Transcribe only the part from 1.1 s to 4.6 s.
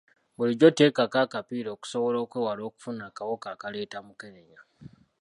akapiira okusobola okwewala okufuna akawuka akaleeta mukenenya.